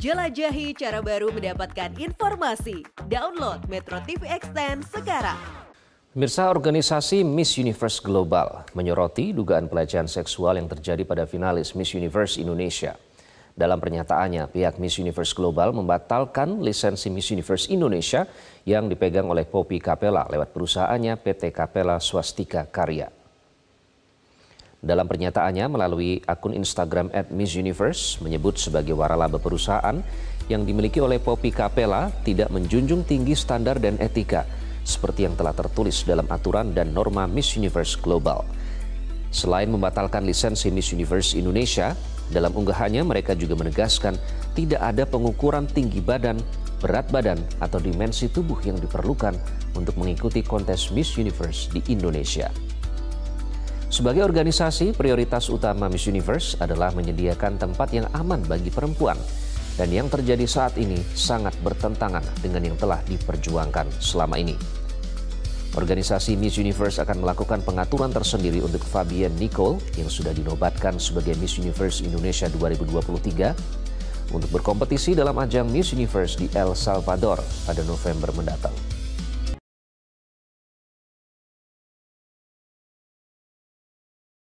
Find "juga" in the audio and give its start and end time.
43.38-43.54